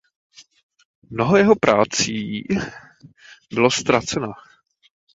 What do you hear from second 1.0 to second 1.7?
Mnoho jeho